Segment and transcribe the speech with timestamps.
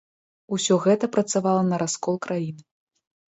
[0.55, 2.63] Усё гэта працавала на раскол краіны.